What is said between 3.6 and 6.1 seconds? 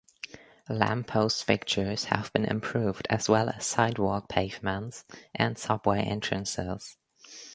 sidewalk pavements and subway